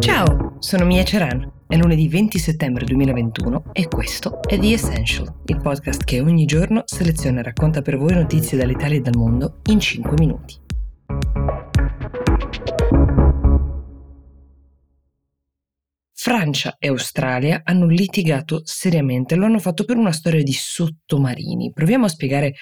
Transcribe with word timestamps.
Ciao, 0.00 0.56
sono 0.60 0.84
Mia 0.84 1.02
Ceran. 1.02 1.64
È 1.66 1.76
lunedì 1.76 2.08
20 2.08 2.38
settembre 2.38 2.84
2021 2.84 3.70
e 3.72 3.88
questo 3.88 4.40
è 4.42 4.56
The 4.56 4.72
Essential, 4.72 5.40
il 5.46 5.60
podcast 5.60 6.04
che 6.04 6.20
ogni 6.20 6.44
giorno 6.44 6.82
seleziona 6.86 7.40
e 7.40 7.42
racconta 7.42 7.82
per 7.82 7.98
voi 7.98 8.14
notizie 8.14 8.56
dall'Italia 8.56 8.98
e 8.98 9.00
dal 9.00 9.16
mondo 9.16 9.60
in 9.64 9.80
5 9.80 10.14
minuti. 10.18 10.56
Francia 16.12 16.76
e 16.78 16.88
Australia 16.88 17.62
hanno 17.64 17.86
litigato 17.86 18.60
seriamente, 18.64 19.34
lo 19.34 19.46
hanno 19.46 19.58
fatto 19.58 19.84
per 19.84 19.96
una 19.96 20.12
storia 20.12 20.44
di 20.44 20.52
sottomarini. 20.52 21.72
Proviamo 21.72 22.04
a 22.04 22.08
spiegare 22.08 22.54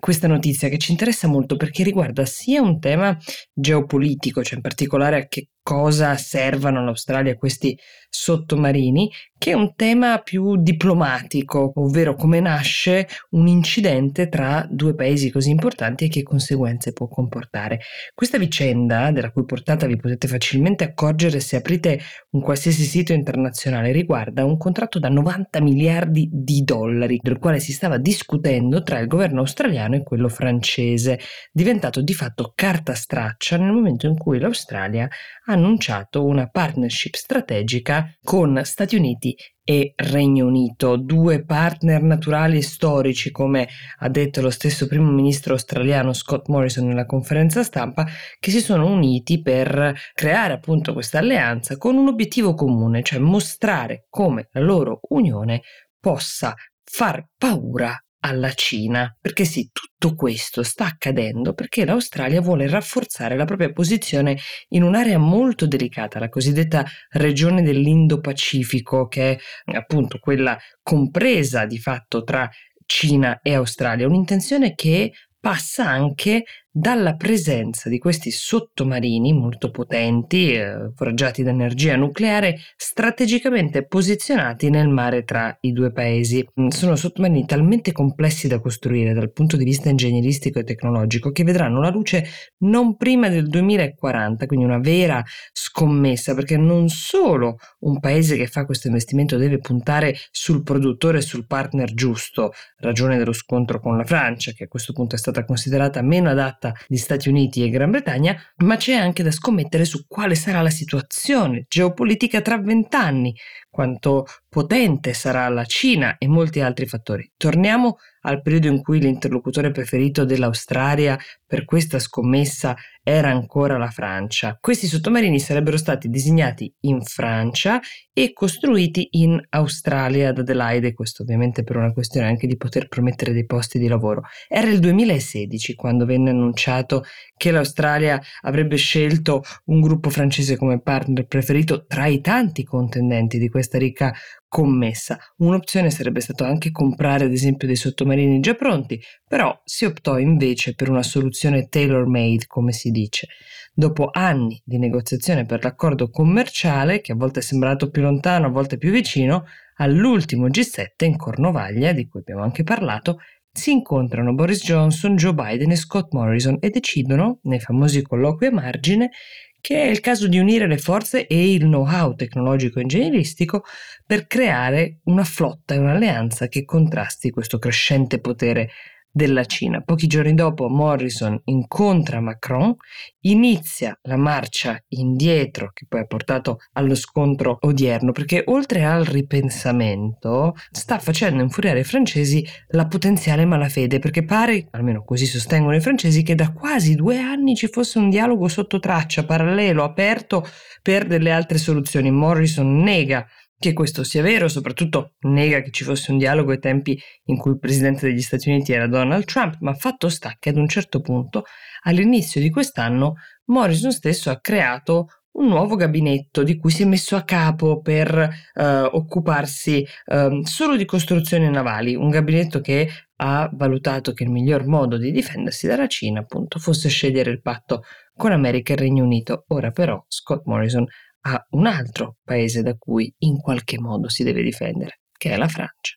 questa 0.00 0.26
notizia 0.26 0.68
che 0.68 0.78
ci 0.78 0.90
interessa 0.90 1.28
molto 1.28 1.56
perché 1.56 1.84
riguarda 1.84 2.24
sia 2.24 2.60
un 2.60 2.80
tema 2.80 3.16
geopolitico, 3.52 4.42
cioè 4.42 4.56
in 4.56 4.62
particolare 4.62 5.16
a 5.16 5.28
che 5.28 5.50
cosa 5.62 6.16
servano 6.16 6.80
all'Australia 6.80 7.36
questi 7.36 7.78
sottomarini, 8.10 9.10
che 9.38 9.52
è 9.52 9.54
un 9.54 9.74
tema 9.76 10.18
più 10.18 10.56
diplomatico, 10.56 11.72
ovvero 11.76 12.14
come 12.14 12.40
nasce 12.40 13.06
un 13.30 13.46
incidente 13.46 14.28
tra 14.28 14.66
due 14.68 14.94
paesi 14.94 15.30
così 15.30 15.50
importanti 15.50 16.04
e 16.04 16.08
che 16.08 16.22
conseguenze 16.22 16.92
può 16.92 17.08
comportare. 17.08 17.80
Questa 18.12 18.36
vicenda, 18.36 19.12
della 19.12 19.30
cui 19.30 19.44
portata 19.44 19.86
vi 19.86 19.96
potete 19.96 20.26
facilmente 20.26 20.84
accorgere 20.84 21.40
se 21.40 21.56
aprite 21.56 22.00
un 22.30 22.42
qualsiasi 22.42 22.82
sito 22.82 23.12
internazionale, 23.12 23.92
riguarda 23.92 24.44
un 24.44 24.56
contratto 24.58 24.98
da 24.98 25.08
90 25.08 25.60
miliardi 25.60 26.28
di 26.32 26.62
dollari, 26.62 27.18
del 27.22 27.38
quale 27.38 27.60
si 27.60 27.72
stava 27.72 27.96
discutendo 27.96 28.82
tra 28.82 28.98
il 28.98 29.06
governo 29.06 29.40
australiano 29.40 29.94
e 29.94 30.02
quello 30.02 30.28
francese, 30.28 31.18
diventato 31.52 32.02
di 32.02 32.12
fatto 32.12 32.52
carta 32.54 32.94
straccia 32.94 33.56
nel 33.56 33.72
momento 33.72 34.06
in 34.06 34.18
cui 34.18 34.38
l'Australia 34.40 35.08
annunciato 35.52 36.24
una 36.24 36.48
partnership 36.48 37.14
strategica 37.14 38.12
con 38.22 38.60
Stati 38.64 38.96
Uniti 38.96 39.36
e 39.62 39.92
Regno 39.94 40.46
Unito, 40.46 40.96
due 40.96 41.44
partner 41.44 42.02
naturali 42.02 42.60
storici, 42.60 43.30
come 43.30 43.68
ha 43.98 44.08
detto 44.08 44.40
lo 44.40 44.50
stesso 44.50 44.86
primo 44.86 45.10
ministro 45.10 45.52
australiano 45.52 46.12
Scott 46.12 46.48
Morrison 46.48 46.86
nella 46.86 47.06
conferenza 47.06 47.62
stampa, 47.62 48.06
che 48.38 48.50
si 48.50 48.60
sono 48.60 48.90
uniti 48.90 49.40
per 49.40 49.94
creare 50.12 50.54
appunto 50.54 50.92
questa 50.92 51.18
alleanza 51.18 51.76
con 51.76 51.96
un 51.96 52.08
obiettivo 52.08 52.54
comune, 52.54 53.02
cioè 53.02 53.20
mostrare 53.20 54.06
come 54.08 54.48
la 54.52 54.60
loro 54.60 55.00
unione 55.10 55.62
possa 56.00 56.54
far 56.82 57.28
paura 57.38 57.96
alla 58.20 58.52
Cina, 58.52 59.14
perché 59.20 59.44
sì, 59.44 59.70
tutto 59.72 60.14
questo 60.14 60.62
sta 60.62 60.84
accadendo 60.84 61.52
perché 61.54 61.84
l'Australia 61.84 62.40
vuole 62.40 62.68
rafforzare 62.68 63.36
la 63.36 63.44
propria 63.44 63.72
posizione 63.72 64.38
in 64.68 64.82
un'area 64.82 65.18
molto 65.18 65.66
delicata, 65.66 66.18
la 66.18 66.28
cosiddetta 66.28 66.84
regione 67.10 67.62
dell'Indo-Pacifico, 67.62 69.06
che 69.06 69.38
è 69.64 69.76
appunto 69.76 70.18
quella 70.18 70.58
compresa 70.82 71.64
di 71.64 71.78
fatto 71.78 72.22
tra 72.22 72.48
Cina 72.84 73.40
e 73.42 73.54
Australia, 73.54 74.06
un'intenzione 74.06 74.74
che 74.74 75.12
passa 75.38 75.88
anche 75.88 76.44
dalla 76.72 77.16
presenza 77.16 77.88
di 77.88 77.98
questi 77.98 78.30
sottomarini 78.30 79.32
molto 79.32 79.70
potenti, 79.70 80.52
eh, 80.52 80.92
foraggiati 80.94 81.42
da 81.42 81.50
energia 81.50 81.96
nucleare, 81.96 82.58
strategicamente 82.76 83.84
posizionati 83.86 84.70
nel 84.70 84.88
mare 84.88 85.24
tra 85.24 85.56
i 85.62 85.72
due 85.72 85.90
paesi. 85.90 86.46
Mm, 86.60 86.68
sono 86.68 86.94
sottomarini 86.94 87.44
talmente 87.44 87.90
complessi 87.90 88.46
da 88.46 88.60
costruire 88.60 89.12
dal 89.12 89.32
punto 89.32 89.56
di 89.56 89.64
vista 89.64 89.88
ingegneristico 89.88 90.60
e 90.60 90.64
tecnologico 90.64 91.32
che 91.32 91.42
vedranno 91.42 91.80
la 91.80 91.90
luce 91.90 92.24
non 92.58 92.96
prima 92.96 93.28
del 93.28 93.48
2040, 93.48 94.46
quindi 94.46 94.64
una 94.64 94.78
vera 94.78 95.22
scommessa, 95.52 96.34
perché 96.34 96.56
non 96.56 96.88
solo 96.88 97.56
un 97.80 97.98
paese 97.98 98.36
che 98.36 98.46
fa 98.46 98.64
questo 98.64 98.86
investimento 98.86 99.36
deve 99.36 99.58
puntare 99.58 100.14
sul 100.30 100.62
produttore 100.62 101.18
e 101.18 101.22
sul 101.22 101.46
partner 101.46 101.92
giusto, 101.94 102.52
ragione 102.78 103.18
dello 103.18 103.32
scontro 103.32 103.80
con 103.80 103.96
la 103.96 104.04
Francia, 104.04 104.52
che 104.52 104.64
a 104.64 104.68
questo 104.68 104.92
punto 104.92 105.16
è 105.16 105.18
stata 105.18 105.44
considerata 105.44 106.00
meno 106.02 106.30
adatta 106.30 106.59
tratta 106.60 106.74
di 106.86 106.98
Stati 106.98 107.28
Uniti 107.30 107.64
e 107.64 107.70
Gran 107.70 107.90
Bretagna, 107.90 108.36
ma 108.56 108.76
c'è 108.76 108.92
anche 108.94 109.22
da 109.22 109.30
scommettere 109.30 109.86
su 109.86 110.04
quale 110.06 110.34
sarà 110.34 110.60
la 110.60 110.70
situazione 110.70 111.64
geopolitica 111.66 112.42
tra 112.42 112.58
vent'anni, 112.58 113.34
quanto 113.70 114.26
potente 114.48 115.14
sarà 115.14 115.48
la 115.48 115.64
Cina 115.64 116.18
e 116.18 116.28
molti 116.28 116.60
altri 116.60 116.86
fattori. 116.86 117.32
Torniamo 117.36 117.96
al 118.22 118.42
periodo 118.42 118.68
in 118.68 118.82
cui 118.82 119.00
l'interlocutore 119.00 119.70
preferito 119.70 120.24
dell'Australia 120.24 121.18
per 121.46 121.64
questa 121.64 121.98
scommessa 121.98 122.76
era 123.10 123.30
ancora 123.30 123.76
la 123.76 123.90
Francia. 123.90 124.56
Questi 124.60 124.86
sottomarini 124.86 125.40
sarebbero 125.40 125.76
stati 125.76 126.08
disegnati 126.08 126.72
in 126.82 127.02
Francia 127.02 127.80
e 128.12 128.32
costruiti 128.32 129.08
in 129.12 129.40
Australia 129.50 130.28
ad 130.28 130.38
Adelaide, 130.38 130.92
questo 130.92 131.22
ovviamente 131.22 131.64
per 131.64 131.76
una 131.76 131.92
questione 131.92 132.28
anche 132.28 132.46
di 132.46 132.56
poter 132.56 132.86
promettere 132.86 133.32
dei 133.32 133.46
posti 133.46 133.78
di 133.78 133.88
lavoro. 133.88 134.22
Era 134.48 134.68
il 134.68 134.78
2016 134.78 135.74
quando 135.74 136.04
venne 136.04 136.30
annunciato 136.30 137.02
che 137.36 137.50
l'Australia 137.50 138.20
avrebbe 138.42 138.76
scelto 138.76 139.42
un 139.66 139.80
gruppo 139.80 140.10
francese 140.10 140.56
come 140.56 140.80
partner 140.80 141.26
preferito 141.26 141.86
tra 141.86 142.06
i 142.06 142.20
tanti 142.20 142.62
contendenti 142.62 143.38
di 143.38 143.48
questa 143.48 143.78
ricca 143.78 144.12
commessa. 144.50 145.16
Un'opzione 145.36 145.90
sarebbe 145.90 146.20
stato 146.20 146.44
anche 146.44 146.72
comprare 146.72 147.24
ad 147.24 147.32
esempio 147.32 147.68
dei 147.68 147.76
sottomarini 147.76 148.40
già 148.40 148.54
pronti, 148.54 149.00
però 149.26 149.58
si 149.64 149.84
optò 149.84 150.18
invece 150.18 150.74
per 150.74 150.90
una 150.90 151.04
soluzione 151.04 151.68
tailor-made, 151.68 152.46
come 152.46 152.72
si 152.72 152.90
dice. 152.90 153.28
Dopo 153.72 154.10
anni 154.12 154.60
di 154.64 154.76
negoziazione 154.76 155.46
per 155.46 155.62
l'accordo 155.62 156.10
commerciale, 156.10 157.00
che 157.00 157.12
a 157.12 157.14
volte 157.14 157.38
è 157.38 157.42
sembrato 157.42 157.90
più 157.90 158.02
lontano, 158.02 158.46
a 158.46 158.50
volte 158.50 158.76
più 158.76 158.90
vicino, 158.90 159.44
all'ultimo 159.76 160.48
G7 160.48 161.04
in 161.04 161.16
Cornovaglia, 161.16 161.92
di 161.92 162.08
cui 162.08 162.20
abbiamo 162.20 162.42
anche 162.42 162.64
parlato, 162.64 163.18
si 163.52 163.70
incontrano 163.70 164.34
Boris 164.34 164.62
Johnson, 164.64 165.16
Joe 165.16 165.34
Biden 165.34 165.70
e 165.70 165.76
Scott 165.76 166.12
Morrison 166.12 166.58
e 166.60 166.70
decidono, 166.70 167.38
nei 167.42 167.60
famosi 167.60 168.02
colloqui 168.02 168.46
a 168.46 168.52
margine, 168.52 169.10
che 169.60 169.82
è 169.82 169.86
il 169.86 170.00
caso 170.00 170.26
di 170.26 170.38
unire 170.38 170.66
le 170.66 170.78
forze 170.78 171.26
e 171.26 171.52
il 171.52 171.62
know-how 171.62 172.14
tecnologico 172.14 172.78
e 172.78 172.82
ingegneristico 172.82 173.64
per 174.04 174.26
creare 174.26 174.98
una 175.04 175.24
flotta 175.24 175.74
e 175.74 175.78
un'alleanza 175.78 176.48
che 176.48 176.64
contrasti 176.64 177.30
questo 177.30 177.58
crescente 177.58 178.20
potere 178.20 178.70
della 179.10 179.44
Cina. 179.44 179.80
Pochi 179.80 180.06
giorni 180.06 180.34
dopo 180.34 180.68
Morrison 180.68 181.40
incontra 181.44 182.20
Macron, 182.20 182.74
inizia 183.20 183.98
la 184.02 184.16
marcia 184.16 184.82
indietro 184.88 185.70
che 185.72 185.86
poi 185.88 186.00
ha 186.00 186.06
portato 186.06 186.58
allo 186.74 186.94
scontro 186.94 187.58
odierno, 187.60 188.12
perché 188.12 188.42
oltre 188.46 188.84
al 188.84 189.04
ripensamento 189.04 190.54
sta 190.70 190.98
facendo 190.98 191.42
infuriare 191.42 191.80
i 191.80 191.84
francesi 191.84 192.46
la 192.68 192.86
potenziale 192.86 193.44
malafede, 193.44 193.98
perché 193.98 194.24
pare, 194.24 194.68
almeno 194.70 195.04
così 195.04 195.26
sostengono 195.26 195.76
i 195.76 195.80
francesi, 195.80 196.22
che 196.22 196.34
da 196.34 196.52
quasi 196.52 196.94
due 196.94 197.18
anni 197.18 197.56
ci 197.56 197.68
fosse 197.68 197.98
un 197.98 198.10
dialogo 198.10 198.48
sotto 198.48 198.78
traccia, 198.78 199.24
parallelo, 199.24 199.82
aperto 199.82 200.46
per 200.82 201.06
delle 201.06 201.30
altre 201.30 201.58
soluzioni. 201.58 202.10
Morrison 202.10 202.80
nega 202.80 203.26
che 203.60 203.74
questo 203.74 204.04
sia 204.04 204.22
vero, 204.22 204.48
soprattutto 204.48 205.16
nega 205.20 205.60
che 205.60 205.70
ci 205.70 205.84
fosse 205.84 206.10
un 206.12 206.16
dialogo 206.16 206.50
ai 206.50 206.58
tempi 206.58 206.98
in 207.24 207.36
cui 207.36 207.52
il 207.52 207.58
presidente 207.58 208.06
degli 208.06 208.22
Stati 208.22 208.48
Uniti 208.48 208.72
era 208.72 208.88
Donald 208.88 209.24
Trump, 209.26 209.58
ma 209.60 209.74
fatto 209.74 210.08
sta 210.08 210.34
che 210.38 210.48
ad 210.48 210.56
un 210.56 210.66
certo 210.66 211.02
punto, 211.02 211.44
all'inizio 211.82 212.40
di 212.40 212.48
quest'anno, 212.48 213.16
Morrison 213.44 213.92
stesso 213.92 214.30
ha 214.30 214.40
creato 214.40 215.08
un 215.32 215.48
nuovo 215.48 215.76
gabinetto 215.76 216.42
di 216.42 216.56
cui 216.56 216.70
si 216.70 216.82
è 216.82 216.86
messo 216.86 217.16
a 217.16 217.22
capo 217.22 217.82
per 217.82 218.18
eh, 218.18 218.64
occuparsi 218.64 219.86
eh, 220.06 220.40
solo 220.42 220.76
di 220.76 220.86
costruzioni 220.86 221.48
navali, 221.50 221.94
un 221.94 222.08
gabinetto 222.08 222.60
che 222.60 222.88
ha 223.16 223.48
valutato 223.52 224.12
che 224.12 224.24
il 224.24 224.30
miglior 224.30 224.66
modo 224.66 224.96
di 224.96 225.12
difendersi 225.12 225.66
dalla 225.66 225.86
Cina 225.86 226.20
appunto 226.20 226.58
fosse 226.58 226.88
scegliere 226.88 227.30
il 227.30 227.42
patto 227.42 227.82
con 228.16 228.32
America 228.32 228.72
e 228.72 228.76
il 228.76 228.80
Regno 228.80 229.04
Unito. 229.04 229.44
Ora 229.48 229.70
però 229.70 230.02
Scott 230.08 230.46
Morrison 230.46 230.86
a 231.22 231.46
un 231.50 231.66
altro 231.66 232.16
paese 232.24 232.62
da 232.62 232.74
cui 232.78 233.12
in 233.18 233.38
qualche 233.38 233.78
modo 233.78 234.08
si 234.08 234.22
deve 234.22 234.42
difendere, 234.42 235.00
che 235.16 235.30
è 235.30 235.36
la 235.36 235.48
Francia. 235.48 235.96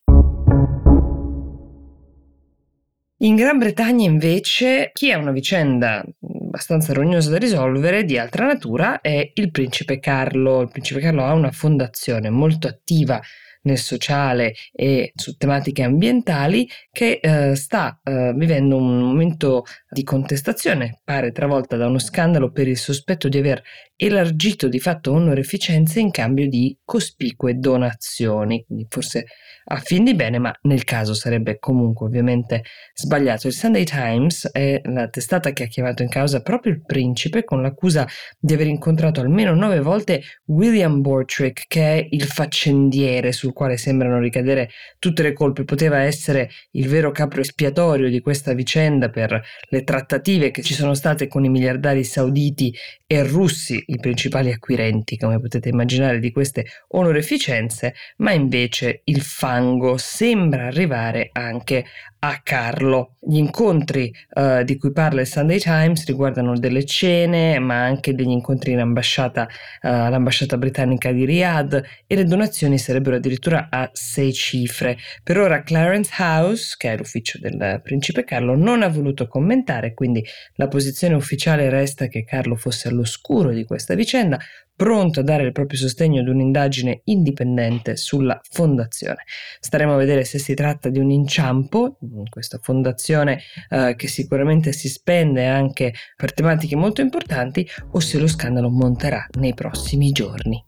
In 3.24 3.36
Gran 3.36 3.58
Bretagna 3.58 4.06
invece 4.06 4.90
chi 4.94 5.12
ha 5.12 5.18
una 5.18 5.32
vicenda 5.32 6.04
abbastanza 6.20 6.92
rognosa 6.92 7.30
da 7.30 7.38
risolvere 7.38 8.04
di 8.04 8.18
altra 8.18 8.46
natura 8.46 9.00
è 9.00 9.32
il 9.34 9.50
principe 9.50 10.00
Carlo. 10.00 10.62
Il 10.62 10.68
principe 10.68 11.00
Carlo 11.00 11.24
ha 11.24 11.32
una 11.34 11.52
fondazione 11.52 12.30
molto 12.30 12.68
attiva 12.68 13.22
nel 13.64 13.78
sociale 13.78 14.54
e 14.72 15.12
su 15.16 15.36
tematiche 15.36 15.84
ambientali 15.84 16.68
che 16.92 17.20
eh, 17.22 17.56
sta 17.56 18.00
eh, 18.04 18.34
vivendo 18.36 18.78
un 18.78 19.00
momento 19.00 19.64
di 19.90 20.04
contestazione, 20.04 21.02
pare 21.04 21.32
travolta 21.32 21.78
da 21.78 21.88
uno 21.88 22.00
scandalo 22.00 22.52
per 22.52 22.68
il 22.68 22.78
sospetto 22.78 23.28
di 23.28 23.38
aver 23.38 23.62
elargito 23.96 24.68
di 24.68 24.80
fatto 24.80 25.12
onorificenze 25.12 26.00
in 26.00 26.12
cambio 26.12 26.50
di 26.50 26.78
cospicue 26.84 27.56
donazioni, 27.56 28.64
quindi 28.66 28.86
forse 28.90 29.26
a 29.66 29.78
fin 29.78 30.04
di 30.04 30.14
bene, 30.14 30.40
ma 30.40 30.54
nel 30.64 30.84
caso 30.84 31.14
sarebbe 31.14 31.58
comunque 31.58 32.08
ovviamente 32.08 32.64
sbagliato. 32.94 33.48
Il 33.48 33.54
Sunday 33.54 33.86
Times 33.86 34.50
è 34.52 34.82
la 34.84 35.08
testata 35.08 35.52
che 35.52 35.64
ha 35.64 35.68
chiamato 35.68 36.04
in 36.04 36.10
causa 36.10 36.42
proprio 36.42 36.74
il 36.74 36.82
principe 36.84 37.44
con 37.44 37.62
l'accusa 37.62 38.06
di 38.38 38.54
aver 38.54 38.68
incontrato 38.68 39.22
almeno 39.22 39.54
nove 39.54 39.80
volte 39.80 40.22
William 40.48 41.02
Bortrick, 41.02 41.66
che 41.68 41.82
è 41.82 42.08
il 42.10 42.24
faccendiere 42.24 43.32
sul 43.32 43.53
quale 43.54 43.78
sembrano 43.78 44.20
ricadere 44.20 44.70
tutte 45.00 45.24
le 45.24 45.34
colpe. 45.34 45.64
Poteva 45.64 46.00
essere 46.00 46.50
il 46.72 46.88
vero 46.88 47.12
capro 47.12 47.42
espiatorio 47.42 48.10
di 48.10 48.20
questa 48.20 48.54
vicenda 48.54 49.10
per 49.10 49.42
le 49.70 49.84
trattative 49.84 50.52
che 50.52 50.62
ci 50.62 50.74
sono 50.74 50.94
state 50.94 51.28
con 51.28 51.46
i 51.46 51.50
miliardari 51.50 52.04
sauditi 52.04 52.74
e 53.06 53.24
russi, 53.24 53.82
i 53.88 54.00
principali 54.00 54.52
acquirenti, 54.52 55.18
come 55.18 55.40
potete 55.40 55.70
immaginare, 55.70 56.20
di 56.20 56.32
queste 56.32 56.66
onoreficenze, 56.90 57.94
ma 58.18 58.32
invece 58.32 59.02
il 59.06 59.22
fango 59.22 59.98
sembra 59.98 60.68
arrivare 60.68 61.30
anche 61.32 61.86
a 62.26 62.40
Carlo. 62.42 63.18
Gli 63.20 63.38
incontri 63.38 64.12
uh, 64.36 64.64
di 64.64 64.78
cui 64.78 64.94
parla 64.94 65.22
il 65.22 65.28
Sunday 65.28 65.60
Times 65.60 66.06
riguardano 66.06 66.58
delle 66.58 66.86
cene, 66.86 67.60
ma 67.60 67.84
anche 67.84 68.16
degli 68.16 68.30
incontri 68.30 68.72
in 68.72 68.80
ambasciata, 68.80 69.44
uh, 69.44 69.88
all'ambasciata 69.88 70.58
britannica 70.58 71.12
di 71.12 71.26
Riyadh 71.26 71.82
e 72.08 72.16
le 72.16 72.24
donazioni 72.24 72.78
sarebbero 72.78 73.18
addirittura 73.18 73.68
a 73.70 73.90
sei 73.92 74.32
cifre. 74.32 74.98
Per 75.22 75.38
ora 75.38 75.64
Clarence 75.64 76.12
House, 76.18 76.76
che 76.78 76.94
è 76.94 76.98
l'ufficio 76.98 77.40
del 77.40 77.82
principe 77.84 78.24
Carlo, 78.24 78.56
non 78.56 78.84
ha 78.84 78.88
voluto 78.88 79.28
commentare, 79.28 79.94
quindi 79.94 80.26
la 80.56 80.70
posizione 80.70 81.16
ufficiale 81.16 81.70
resta 81.70 82.08
che 82.08 82.24
Carlo 82.24 82.56
fosse 82.56 82.88
all'oscuro 82.88 83.52
di 83.52 83.66
questa 83.66 83.96
vicenda, 83.96 84.40
pronto 84.76 85.20
a 85.20 85.24
dare 85.24 85.44
il 85.44 85.52
proprio 85.52 85.80
sostegno 85.80 86.22
ad 86.22 86.28
un'indagine 86.28 87.02
indipendente 87.06 87.96
sulla 87.96 88.40
fondazione. 88.50 89.24
Staremo 89.60 89.94
a 89.94 89.98
vedere 89.98 90.24
se 90.24 90.40
si 90.40 90.54
tratta 90.54 90.90
di 90.90 91.00
un 91.00 91.12
inciampo, 91.12 91.98
questa 92.30 92.60
fondazione 92.62 93.42
eh, 93.70 93.96
che 93.96 94.08
sicuramente 94.08 94.72
si 94.72 94.90
spende 94.90 95.46
anche 95.46 95.94
per 96.16 96.34
tematiche 96.34 96.76
molto 96.76 97.02
importanti, 97.02 97.68
o 97.92 98.00
se 98.00 98.20
lo 98.20 98.28
scandalo 98.28 98.70
monterà 98.70 99.28
nei 99.40 99.54
prossimi 99.54 100.12
giorni. 100.12 100.64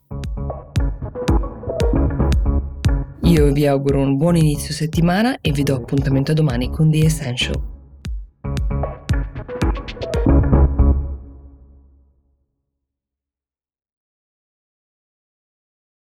Io 3.22 3.52
vi 3.52 3.66
auguro 3.66 4.00
un 4.00 4.16
buon 4.16 4.36
inizio 4.36 4.72
settimana 4.72 5.38
e 5.40 5.50
vi 5.50 5.64
do 5.64 5.74
appuntamento 5.74 6.32
domani 6.32 6.70
con 6.70 6.90
The 6.90 7.04
Essential. 7.04 7.75